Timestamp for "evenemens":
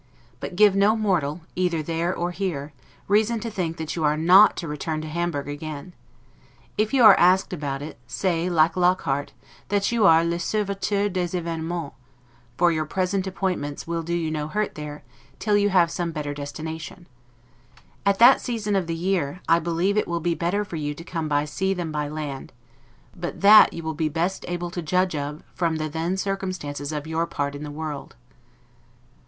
11.37-11.91